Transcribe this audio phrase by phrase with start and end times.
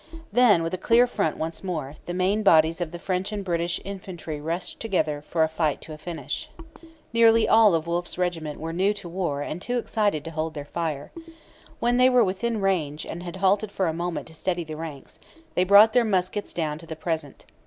[0.33, 3.79] Then, with a clear front once more, the main bodies of the French and British
[3.85, 6.49] infantry rushed together for a fight to a finish.
[7.13, 10.65] Nearly all of Wolfe's regiment were new to war and too excited to hold their
[10.65, 11.11] fire.
[11.79, 15.19] When they were within range, and had halted for a moment to steady the ranks,
[15.53, 17.45] they brought their muskets down to the 'present.'